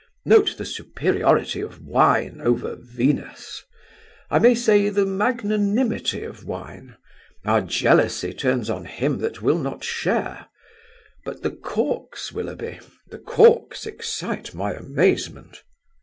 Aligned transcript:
Note 0.25 0.55
the 0.57 0.65
superiority 0.65 1.61
of 1.61 1.79
wine 1.85 2.41
over 2.43 2.75
Venus! 2.75 3.63
I 4.31 4.39
may 4.39 4.55
say, 4.55 4.89
the 4.89 5.05
magnanimity 5.05 6.23
of 6.23 6.43
wine; 6.43 6.97
our 7.45 7.61
jealousy 7.61 8.33
turns 8.33 8.67
on 8.67 8.85
him 8.85 9.19
that 9.19 9.43
will 9.43 9.59
not 9.59 9.83
share! 9.83 10.47
But 11.23 11.43
the 11.43 11.51
corks, 11.51 12.31
Willoughby. 12.31 12.79
The 13.11 13.19
corks 13.19 13.85
excite 13.85 14.55
my 14.55 14.73
amazement." 14.73 15.61